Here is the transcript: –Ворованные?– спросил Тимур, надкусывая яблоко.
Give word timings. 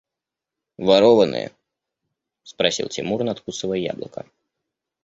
–Ворованные?– 0.77 1.51
спросил 2.43 2.87
Тимур, 2.87 3.23
надкусывая 3.23 3.77
яблоко. 3.77 4.25